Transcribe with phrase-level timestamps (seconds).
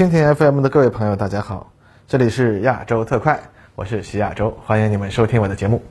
[0.00, 1.74] 蜻蜓 FM 的各位朋友，大家好，
[2.06, 3.38] 这里是亚洲特快，
[3.74, 5.82] 我是徐亚洲，欢迎你们收听我的节目。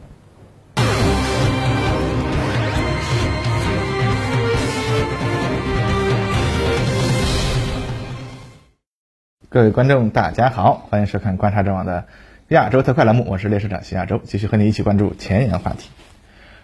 [9.47, 12.05] 各位观众，大家好，欢迎收看观察者网的
[12.47, 15.91] 亚洲特快栏目，我是列车长徐亚洲，继续和你一起关注前沿话题。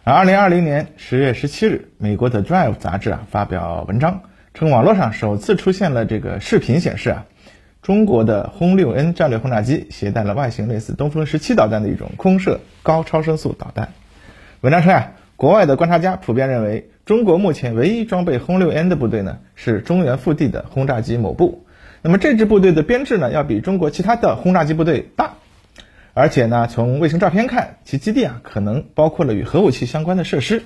[0.04, 4.22] 而二零二零年十月十七日，美国的《Drive》杂志啊发表文章，
[4.56, 7.26] 称网络上首次出现了这个视频显示啊，
[7.82, 13.90] 中国的轰六 N 战略轰炸机携带了外形类似东风十七导弹的一种空射高超声速导弹。
[14.62, 21.66] 文章称啊，国外的观察家普遍认为，中国目前唯一装备轰六 N 的部队呢是中原腹地的轰炸机某部。
[22.02, 25.34] 那么这支部队的编制呢，要比中国其他的轰炸机部队大。
[26.14, 30.64] 而且呢，从卫星照片看，其基地啊可能包括了与核武器相关的设施。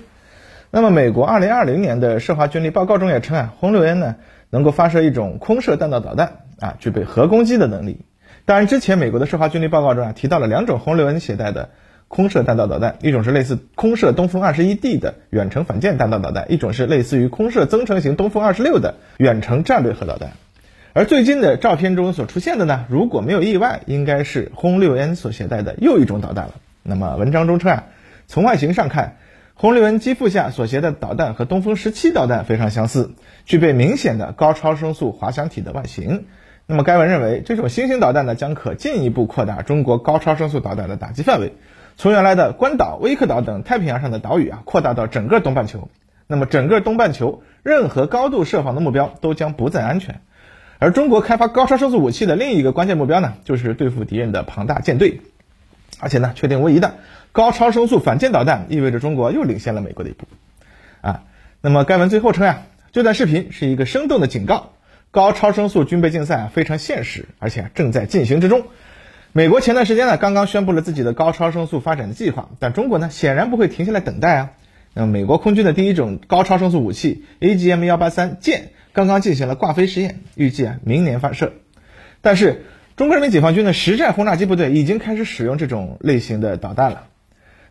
[0.71, 4.15] 那么，美国2020年的涉华军力报告中也称啊，轰六 N 呢
[4.51, 8.01] 能够发射一种空射弹道导弹啊，具备核攻击的能力。
[8.45, 11.69] 当然，之前美国的涉华军力报告中啊提到了两种轰六 N 携带的
[12.07, 20.33] 空射弹道导弹，一种是类似空射东风二十一 D 的远程反舰弹道导弹，一种是类似于空射增程型东风二十六的远程战略核导弹。
[20.93, 26.53] 而最近的照片中所出现的呢，如果没有意外，应该是轰六 N 所携带的又一种导弹了。
[26.83, 27.83] 那么文章中称啊，
[28.27, 29.17] 从外形上看，
[29.61, 33.11] 轰六 N 机腹下所携的导弹和东风十七导弹非常相似，
[33.43, 36.27] 具备明显的高超声速滑翔体的外形。
[36.65, 41.55] 那么该文认为，这种新型导弹呢，将可进一步扩大中国高超声速导弹的打击范围，
[41.97, 45.89] 从原来的关岛、威克岛等太平洋上的岛屿啊，扩大到整个东半球。
[46.25, 50.21] 那么整个东半球任何高度设防的目标都将不再安全。
[50.77, 55.19] 而中国开发高超声速武器的另一个关键目标呢，就是对付敌人的庞大舰队，
[55.99, 56.95] 而且呢，确定无疑的
[57.31, 60.25] 高超声速反舰导弹意味着中国又领先了美国的一步，
[61.01, 61.23] 啊，
[61.61, 64.71] 那么该文最后称呀，这段视频是一个生动的警告，
[65.11, 68.63] 高超声速军备竞赛啊非常现实，而且正在进行之中。
[69.31, 74.49] 美国前段时间呢刚刚宣布了自己的高超声速发展的计划，但中国呢显然不会停下来等待啊。
[74.93, 78.71] 那么美国空军的第一种高超声速武器 AGM 幺八三舰。
[78.91, 81.53] 刚刚进行了挂飞试验，预计啊明年发射。
[82.21, 82.65] 但是
[82.99, 87.05] 中国人民解放军的实战轰炸机部队已经开始使用这种类型的导弹了。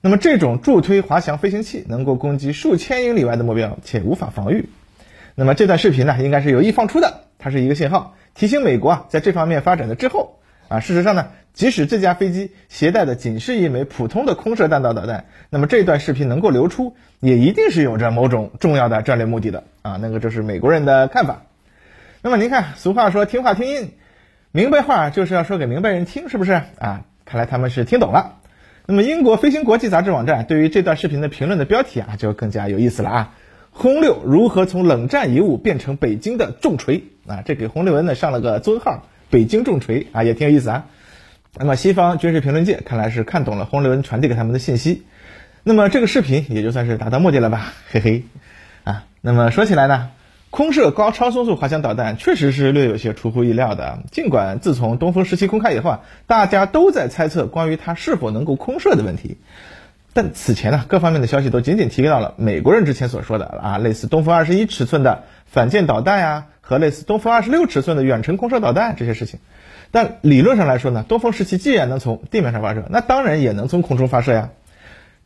[0.01, 4.71] 那么这种助推滑翔飞行器能够攻击数千英里外的目标，且无法防御。
[5.35, 10.39] 那么这段视频呢，应该是有意放出的，它是一个信号，提醒美国啊在这方面发展的滞后。
[10.69, 19.99] 啊，事实上呢，即使这架飞机携带的仅是一枚普通的空射弹道导弹，那么这段视频能够流出，也一定是有着某种重要的战略目的的啊。
[20.01, 21.43] 那个就是美国人的看法。
[22.23, 23.93] 那么您看，俗话说听话听音，
[24.51, 27.03] 明白话就是要说给明白人听，是不是啊？
[27.25, 28.37] 看来他们是听懂了。
[28.87, 33.35] 那么英国飞行国际杂志网站对于这段视频的评论的标题啊，就更加有意思了啊。
[33.71, 37.43] 轰六如何从冷战遗物变成北京的重锤啊？
[37.45, 39.05] 这给轰六 N 呢上了个尊号。
[39.31, 40.87] 北京重锤啊，也挺有意思啊。
[41.55, 45.03] 那么西方军事评论界看来是看懂了轰六 N 传递给他们的信息，
[45.63, 48.25] 那么这个视频也就算是达到目的了吧，嘿嘿。
[48.85, 50.09] 啊，那么说起来呢，
[50.51, 54.01] 空射高超声速滑翔导弹确实是略有些出乎意料的。
[54.11, 59.37] 尽管自从东风十七公开以后啊，大家都在猜测关于它是否能够空射的问题，
[60.13, 66.47] 但此前呢，各方面的消息都仅仅提到了美国人之前所说的啊，类似东风二十一尺寸的反舰导弹呀。
[66.61, 69.41] 和类似东风二十六尺寸的远程空射导弹这些事情，
[69.91, 74.51] 但理论上来说呢，东风十七既然能从地面上发射，那当然也能从空中发射呀。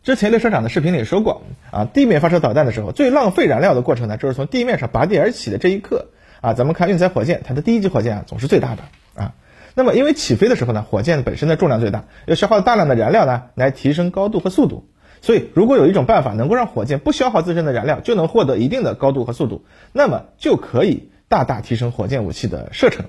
[0.03, 6.09] 之前列车长的视频里说过啊，地面发射导弹的时候，最浪费燃料的过程呢，就是从地面上拔地而起的这一刻
[6.41, 6.55] 啊。
[6.55, 8.83] 咱们看运载火箭，它的第一级火箭啊总是最大的
[9.15, 9.35] 啊。
[9.75, 14.89] 那么因为起飞的时候呢，火箭本身的重量最大，要消耗大量的燃料呢来提升高度和速度。
[15.21, 21.11] 所以，如果有一种办法能够让火箭不消耗自身的燃料，就能获得一定的高度和速度，那么就可以。
[21.29, 23.07] 大大提升火箭武器的射程。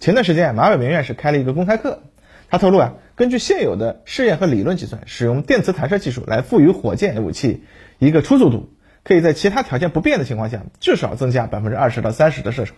[0.00, 2.02] 前段时间，马伟明院士开了一个公开课，
[2.50, 7.64] 他透露啊，根据现有的试验和理论计算，使用电磁弹射技术来赋予火箭武器
[7.98, 8.70] 一个初速度，
[9.04, 12.76] 可以在其他条件不变的情况下，至少增加百分之二十到三十的射程。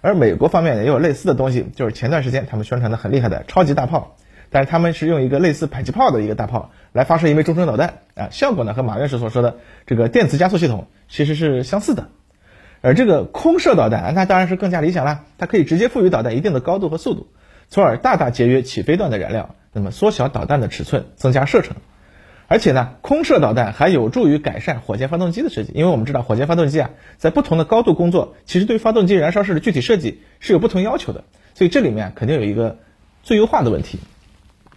[0.00, 4.16] 而美国方面也有类似的东西，就是前段时间他们宣传的很厉害的超级大炮，
[4.50, 12.08] 但是他们是用一个类似迫击炮的一个大炮来发射一枚中程导弹啊，效果呢和马院士所说的这个电磁加速系统其实是相似的。
[12.82, 15.24] 而这个空射导弹，那当然是更加理想了。
[15.38, 17.28] 它可以直接赋予导弹一定的高度和速度，
[17.68, 21.76] 从而大大节约起飞段的燃料，那么缩小导弹的尺寸，增加射程。
[22.48, 31.24] 而且呢，空射导弹还有助于改善火箭发动机的设计，因为我们知道火箭发动机啊，在不同的高度工作，其实对发动机燃烧室的具体设计是有不同要求的。
[31.54, 32.78] 所以这里面肯定有一个
[33.24, 33.98] 最优化的问题。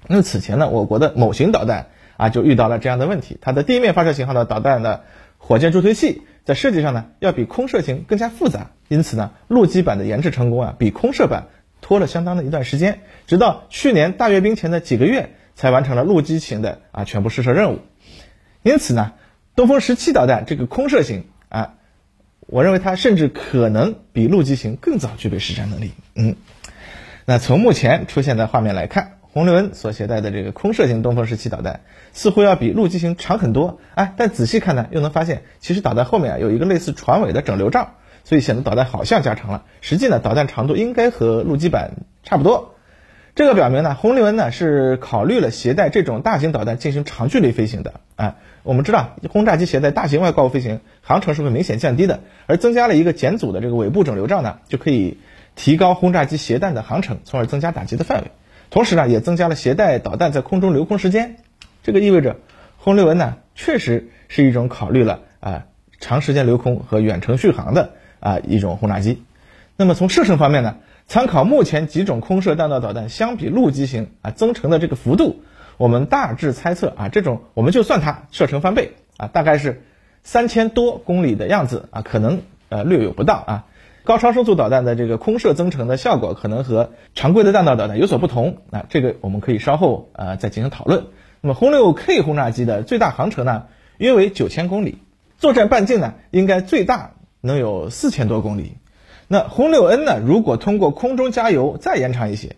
[0.07, 5.03] 那么此前呢，我国的某型导弹啊，就遇到了这样的问题，它的地面发射型号的导弹的
[5.37, 6.23] 火箭助推器。
[6.45, 11.49] 在设计上呢，要比空射型更加复杂，因此呢，陆基版的研制成功啊，比空射版
[11.81, 17.79] 拖了相当的一段时间，直到去年大阅兵前的几个月才完成了陆基型的啊全部试射任务。
[18.63, 19.13] 因此呢，
[19.55, 21.75] 东风十七导弹这个空射型啊，
[22.47, 25.91] 我认为它甚至可能比陆基型更早具备实战能力。
[26.15, 26.35] 嗯，
[27.25, 29.13] 那从目前出现的画面来看。
[29.31, 31.81] 洪六恩所携带的这个空射型东风十七导弹，
[32.13, 37.93] 似乎要比陆基型长很多，哎，但仔细看呢，又能发现其实导弹后面啊有一个类似船尾的整流罩，
[38.29, 39.63] 所以显得导弹好像加长了。
[39.81, 42.75] 实际呢，导弹长度应该和陆基版差不多。
[43.33, 48.01] 这个表明呢，轰六 N 呢是考虑了携带这种大型导弹进行长距离飞行的。
[48.17, 55.17] 哎，我们知道轰炸机携带大型外挂物飞行，航程是会明显降低的，而增加了一个减阻的这个尾部整流罩呢，就可以
[55.55, 58.29] 提高轰炸机携带的航程，从而增加打击的范围。
[58.69, 61.37] 同时呢，也增加了携带导弹在空中留空时间，
[61.81, 62.35] 这个意味着
[62.77, 65.65] 轰六 N 呢确实是一种考虑了啊
[65.99, 69.23] 长时间留空和远程续航的啊一种轰炸机。
[69.75, 70.75] 那么从射程方面呢，
[71.07, 75.41] 参考目前几种空射弹道导弹相比陆基型啊增程的这个幅度，
[75.77, 79.83] 我们大致猜测啊这种我们就算它射程翻倍啊，大概是
[80.23, 83.65] 三千多公里的样子啊，可能呃略有不当啊。
[84.03, 91.07] 高超声速导弹的这个空射增程的效果可能和常规的弹道导弹有所不同，那这个我们可以稍后呃再进行讨论。
[91.41, 93.65] 那么轰六 K 轰炸机的最大航程呢，
[93.97, 94.97] 约为九千公里，
[95.37, 98.73] 作战半径呢应该最大能有四千多公里。
[99.27, 102.55] 那轰六 N 呢，如果通过空中加油再延长一些，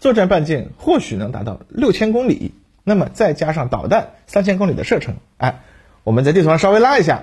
[0.00, 2.52] 作战半径或许能达到六千公里。
[2.86, 5.62] 那么再加上导弹三千公里的射程，哎，
[6.02, 7.22] 我们在地图上稍微拉一下。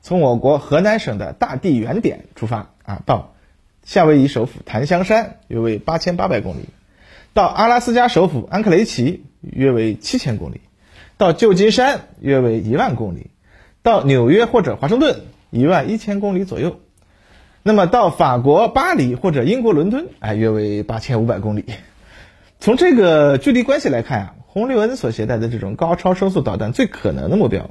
[0.00, 3.34] 从我国河南省的大地原点出发啊，到
[3.84, 6.70] 夏威夷首府檀香山约为八千八百公里，
[7.34, 10.62] 到阿拉斯加首府安克雷奇约为七千公里，
[11.18, 13.30] 到旧金山约为一万公里，
[13.82, 15.20] 到纽约或者华盛顿
[15.50, 16.80] 一万一千公里左右。
[17.62, 21.64] 那么到法国巴黎或者英国伦敦，哎，约为八千五百公里。
[22.60, 27.70] 从这个距离关系来看啊，红六恩所携带的这种高超声速导弹最可能的目标，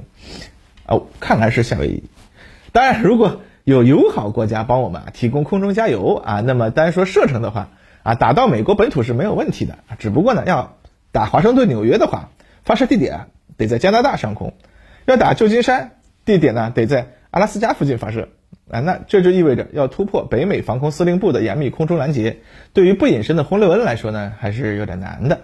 [0.86, 2.04] 哦，看来是夏威夷。
[2.72, 7.70] 当然，如果有友好国家帮我们啊提供空中加油啊，那么单说射程的话
[8.02, 9.78] 啊，打到美国本土是没有问题的。
[9.98, 10.76] 只不过呢，要
[11.10, 12.28] 打华盛顿、纽约的话，
[12.62, 14.50] 发射地点得在加拿大上空；
[15.06, 15.92] 要打旧金山，
[16.26, 18.28] 地点呢得在阿拉斯加附近发射
[18.70, 18.80] 啊。
[18.80, 22.38] 那这就意味着要突破北美防空司令部的严密空中拦截，
[22.72, 25.40] 对于不隐身的轰六 N 来说呢，还是有点难的。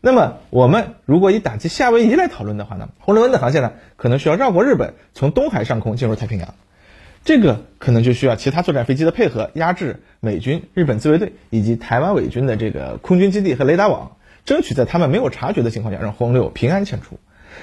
[0.00, 6.54] 那么，我们如果以打击夏威夷来讨论的话呢，轰六 N 的航线呢，可能需要绕过日本，从东海上空进入太平洋。
[7.22, 17.18] 这个可能就需要其他作战飞机的配合，压制美军、日本自卫队以及台湾伪军的这个空军基地和雷达网，争取在他们没有察觉的情况下，让轰六平安潜出。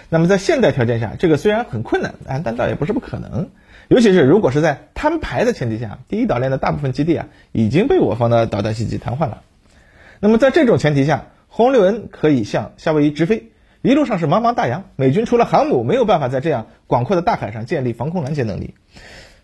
[0.09, 3.49] 那么在现代条件下，这个虽然很困难，啊，但倒也不是不可能。
[3.89, 9.41] 尤其是如果是在摊牌的前提下，第一岛链的大部分基地啊已经被我方的导弹袭击瘫痪了。
[10.19, 13.51] 那么在这种前提下，轰六 N 可以向夏威夷直飞，
[13.81, 18.73] 一路上是茫茫大洋，美军除了航母，没有办法在这样广阔的大海上建立防空拦截能力。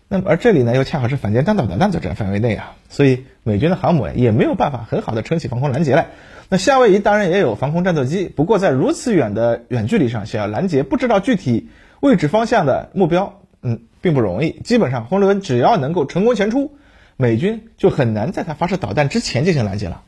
[0.06, 6.08] 那么而这里呢，又恰好是反舰弹道导弹作战范围内啊，所以美军的航母也没有办法很好的撑起防空拦截来。
[6.50, 11.70] 那夏威夷当然也有防空战斗机，不过在如此远的远距离上想要拦截不知道具体
[12.00, 14.50] 位置方向的目标，嗯，并不容易。
[14.50, 16.76] 基本上，轰六 N 只要能够成功前出，
[17.16, 20.02] 美军就很难在它发射导弹之前进行拦截了。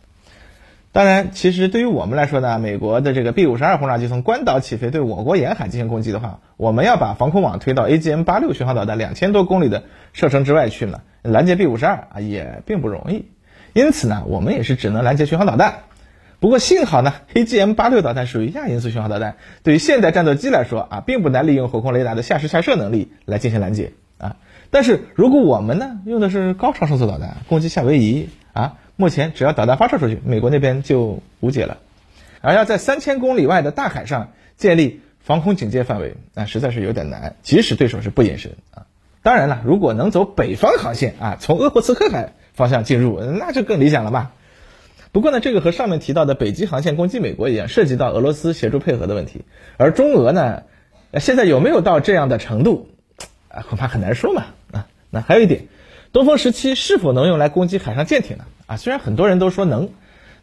[0.97, 9.83] 当然，其实对于我们来说呢，美国的这个 B 五十二轰炸机从关岛起飞，对我国沿海进行攻击的话，我们要把防空网推到 AGM 八六巡航导弹两千多公里的
[10.15, 13.27] 射程之外去呢，拦截 B 五十二啊也并不容易。
[13.75, 15.81] 因此呢，我们也是只能拦截巡航导弹。
[16.41, 24.37] 不过幸好呢，AGM 八六导弹属于亚音速巡航导弹，对于现代战斗机来说啊，并不难利用火控雷达的下实下射能力来进行拦截啊。
[24.71, 28.79] 但是如果我们呢用的是高超声速导弹攻击夏威夷啊。
[28.97, 31.79] 目前只要导弹发射出去，美国那边就无解了。
[32.41, 37.37] 而要在三千公里外的大海上建立防空警戒范围，那实在是有点难。
[37.43, 38.87] 即使对手是不隐身啊，
[39.23, 44.33] 当然了，如果能走北方航线啊，从鄂霍次克海方向进入，那就更理想了吧。
[45.13, 49.45] 不过呢，这个和上面提到的北极航线攻击美国一样，涉及到俄罗斯协助配合的问题。
[49.77, 50.63] 而中俄呢，
[51.19, 52.89] 现在有没有到这样的程度
[53.49, 53.63] 啊？
[53.69, 54.87] 恐怕很难说嘛啊。
[55.11, 55.67] 那还有一点，
[56.13, 58.45] 东风十七是否能用来攻击海上舰艇呢？
[58.67, 59.91] 啊，虽然很多人都说能，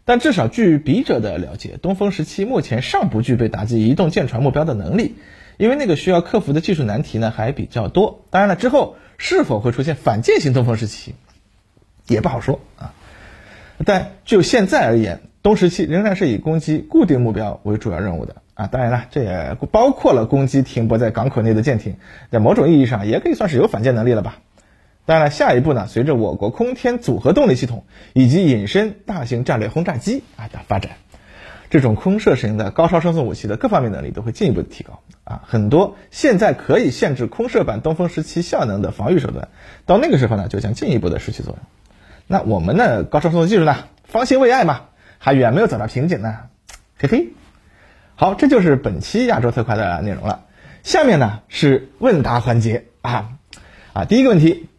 [0.06, 5.16] 但至少据笔者的了解，东风十七目前尚不具备打击移动舰船目标的能力，
[5.58, 8.22] 因为那个需要克服的技术难题呢还比较多。
[8.30, 11.16] 当然了，之后是否会出现反舰型东风十七，
[12.08, 12.94] 也不好说啊。
[13.86, 18.68] 但就现在而言，东十七仍然是以攻击固定目标为主要任务的啊。
[18.68, 21.98] 当然了，这也包括了攻击停泊在港口内的舰艇，
[22.32, 24.38] 在某种意义上也可以算是有反舰能力了吧。
[25.06, 30.94] 当然了，下一步呢，随着我国空天组合动力系统以及隐身大型战略轰炸机啊的发展，
[31.70, 35.42] 这种空射型的高超声速武器的各方面能力都会进一步的提高啊。
[35.46, 39.50] 很多现在可以限制空射版东风十七效能的防御手段，
[39.86, 41.60] 到那个时候呢，就将进一步的失去作用。
[42.28, 44.84] 那我们的高超声速技术呢，方兴未艾嘛，
[45.18, 46.38] 还远没有走到瓶颈呢，
[46.98, 47.28] 嘿嘿。
[48.16, 50.46] 好，这就是本期亚洲特快的内容了。
[50.84, 53.32] 下面呢是问答环节啊
[53.92, 54.70] 啊，第一个问题。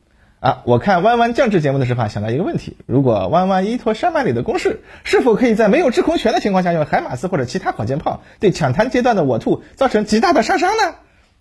[0.44, 10.94] 啊，我看弯弯降智节目的时候，想到一个问题：如果弯弯依托山脉里的攻势，是否可以在没有制空权的情况下，用海马斯或者其他火箭炮对抢滩阶段的我兔造成极大的杀伤呢？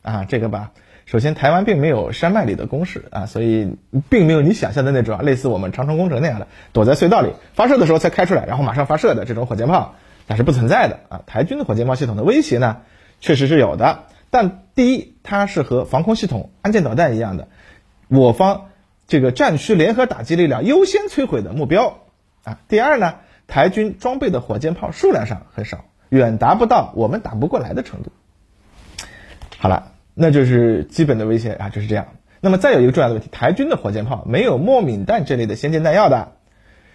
[0.04, 0.72] 啊，这个吧，
[1.06, 3.76] 首先台湾并没有山脉里的攻势啊，所以
[4.08, 9.96] 并没有你想象的那种类似我们长城工程那样的躲在隧道里发射的时候才开出来，然后马上发射的这种火箭炮，
[10.28, 11.22] 那是不存在的啊。
[11.26, 12.78] 台军的火箭炮系统的威胁呢，
[13.20, 17.50] 确实是有的，但第一，它是和防空系统、安全导弹一样的，
[18.08, 18.68] 我方。
[19.14, 22.00] 这个战区联合打击力量优先摧毁的目标
[22.44, 22.58] 啊。
[22.68, 28.12] 第二呢，台军装备的火箭炮数量上很少，远达不到我们打不过来的程度。
[29.60, 32.08] 好了，那就是基本的威胁啊，就是这样。
[32.42, 36.32] 那么再有一个重要的问题，台军的火箭炮没有莫敏弹这类的先进弹药的，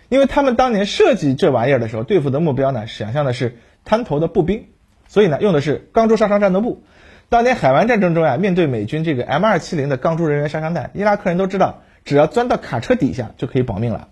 [0.08, 4.66] 因为他们当年设计这玩意儿的时候，对付的目标呢，想象的是滩头的步兵，
[5.06, 6.82] 所以呢，用的是钢珠杀伤战斗部。
[7.28, 11.82] 当年海湾战争中呀，面对美军这个 M 二七零的钢珠人员杀伤弹，伊拉克人都知道。
[12.04, 14.08] 只要钻到卡车底下就可以保命了，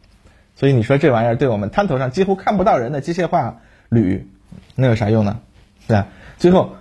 [0.55, 4.29] 所以你说这玩意儿对我们滩头上几乎看不到人的机械化旅，
[4.75, 5.41] 能有啥用呢？
[5.89, 6.09] 对吧？
[6.39, 6.77] 最后，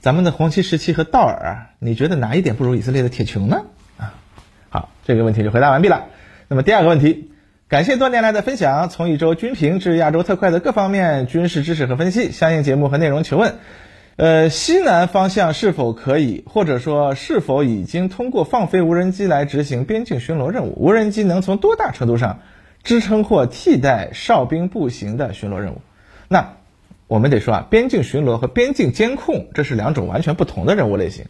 [0.00, 3.62] 咱们的红旗十七和道尔，你觉得哪一点不如以色列的铁穹呢？
[3.98, 4.14] 啊，
[4.70, 6.06] 好，这个问题就回答完毕了。
[6.48, 7.30] 那么第二个问题，
[7.68, 13.56] 感谢多年来的分享，从一周军评至亚洲特快的各方面军事知识和分析，相应节目和内容，请问。
[14.16, 20.74] 呃，西南方向是否可以，或者说是否已经通过放飞无人机来执行边境巡逻任务？
[20.76, 22.40] 无人机能从多大程度上
[22.82, 25.80] 支撑或替代哨兵步行的巡逻任务？
[26.28, 26.56] 那
[27.06, 31.24] 我们得说啊，边境巡逻和边境监控这是两种完全不同的任务类型。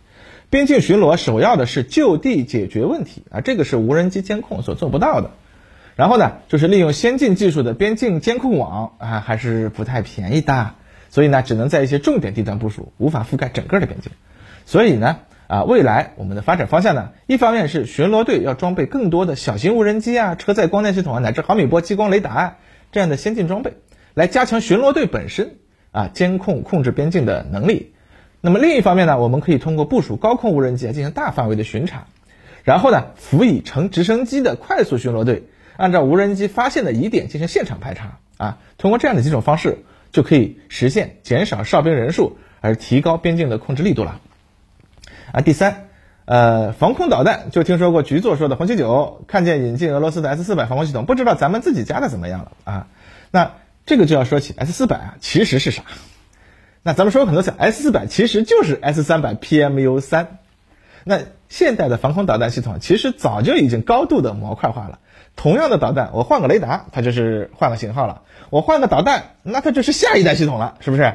[0.50, 5.30] 边境巡逻首要的是就地解决问题啊，这个是无人机监控所做不到的。
[5.94, 10.74] 然后呢，就是利用先进技术的边境监控网啊，还是不太便宜的。
[11.12, 14.11] 所以呢，只能在一些重点地段部署，无法覆盖整个的边境。
[14.64, 22.57] 所以呢，啊，未来我们的发展方向呢，一方面是巡逻队要装备更多的小型无人机啊、车载光电系统啊，乃至毫米波激光雷达啊
[22.92, 23.75] 这样的先进装备，
[24.14, 25.57] 来加强巡逻队本身
[25.90, 27.92] 啊监控控制边境的能力。
[28.40, 32.07] 那么另一方面呢，我们可以通过部署高空无人机进行大范围的巡查，
[32.64, 35.42] 然后呢，辅以乘直升机的快速巡逻队，
[35.76, 39.85] 按照无人机发现的疑点进行现场排查啊，通过这样的几种方式。
[40.12, 44.21] 就可以实现减少哨兵人数，而提高边境的控制力度了。
[45.33, 45.88] 啊，第三，
[46.26, 52.87] 呃，防空导弹就听说过局座说的红旗九，看见引进俄罗斯的 S 四百防空系统，不知道咱们自己家的怎么样了啊？
[53.31, 53.52] 那
[53.87, 55.83] 这个就要说起 S 四百啊，其实是啥？
[56.83, 60.38] 那咱们说很多次，S 四百其实就是 S 三百 PMU 三。
[61.04, 64.99] 那现代的防空导弹系统其实早就已经高度的模块化了。
[65.36, 71.14] 同样的导弹，我换个雷达，它就是换个型号了；我换个导弹，那它就是下一代系统了，是不是？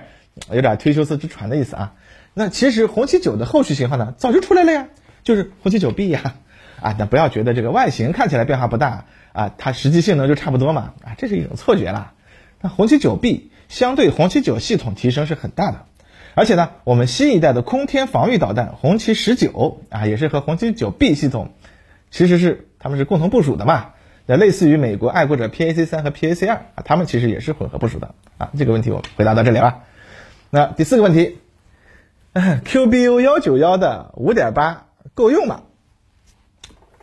[0.51, 1.93] 有点忒修斯之船的意思啊。
[2.33, 4.87] 那其实红旗九的后续型号呢，早就出来了呀，
[5.23, 6.35] 就是红旗九 B 呀。
[6.79, 10.93] 啊，那不要觉得这个外形看起来变化不大啊，它实际性能就差不多嘛。
[11.03, 12.13] 啊，这是一种错觉啦。
[12.61, 15.85] 那红旗九 B 相对红旗九系统提升是很大的，
[16.35, 21.53] 而且呢，我们新一代的空天防御导弹红旗十九啊，也是和红旗九 B 系统
[22.11, 23.93] 其实是他们是共同部署的嘛。
[24.29, 28.51] 那类似于美国爱国者 PAC 三和 PAC 二啊，他们其实也是混合部署的啊。
[28.57, 29.83] 这个问题我回答到这里了。
[30.49, 31.37] 那第四个问题
[32.33, 35.61] ，QBU 幺九幺的五点八够用吗？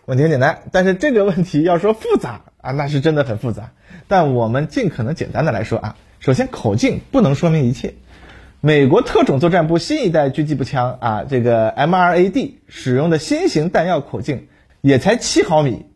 [0.05, 3.71] 问题很简单，但是这个问题要说复杂啊，那是真的很复杂。
[4.07, 7.95] 但我们尽可能简单的来说啊，首先口径不能说明一切。
[8.61, 14.49] 美国特种作战部新一代狙击步枪啊，这个 MRAD 使用的新型弹药口径
[14.83, 15.87] 也才七毫米。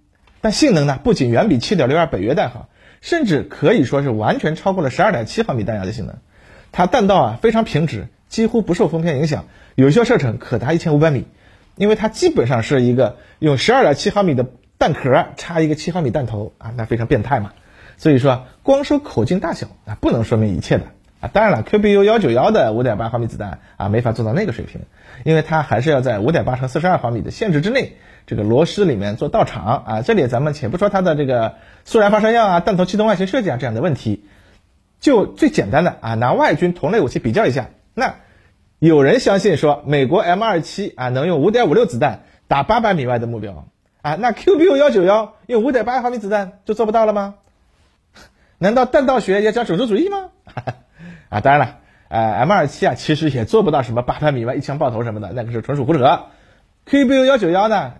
[0.40, 2.68] 但性能呢，不仅远比7.62北约弹好，
[3.00, 6.16] 甚至可以说是完全超过了12.7毫米弹药的性能。
[6.72, 11.26] 它弹道啊非常平直，几乎不受风片影响，有效射程可达1500米。
[11.76, 14.46] 因为它基本上是一个用12.7毫米的
[14.78, 17.52] 弹壳插一个7毫米弹头啊，那非常变态嘛。
[17.96, 20.86] 所以说，光说口径大小啊，不能说明一切的
[21.20, 21.30] 啊。
[21.32, 24.80] 当然了，QBU 幺九幺的5.8毫米子弹啊，没法做到那个水平，
[25.22, 27.92] 因为它还是要在5.8乘42毫米的限制之内。
[28.28, 31.54] 这个螺丝里面做道场啊，这里咱们且不说它的这个
[31.86, 34.26] 速燃发射样啊、弹头气动外形设计啊这样的问题，
[35.00, 38.16] 就最简单的啊，拿外军同类武器比较一下，那
[38.78, 43.66] 有人相信说美国 M 二七啊能用五点五六子弹打八百米外的目标，
[44.02, 47.36] 啊，那 QBU 幺九幺用五点八毫米子弹就做不到了吗？
[48.58, 50.28] 难道弹道学也讲种族主义吗？
[51.30, 51.76] 啊，当然了，
[52.08, 56.26] 呃，M 二七啊，其实也做不到什么八百米外一枪爆头什么的，那个是纯属胡扯。
[56.86, 57.94] QBU 幺九幺呢，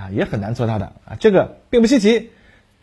[0.00, 2.30] 啊，也很难做到的啊，这个并不稀奇。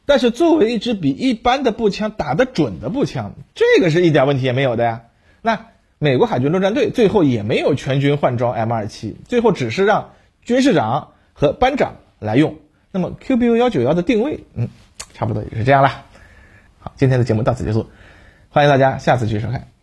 [0.06, 5.02] 但是作为一支比一般的步枪打得准的步枪，这个是一点问题也没有的呀。
[5.42, 10.12] 那美国海军陆战队最后也没有全军换装 M 二七，最后只是让
[10.44, 12.56] 军士长和班长来用。
[12.92, 14.70] 那么 QBU 幺九幺的定位，嗯，
[15.14, 16.06] 差不多也是这样了。
[16.80, 17.90] 好，今天的节目到此结束，
[18.50, 19.77] 欢迎大家下次继续收看。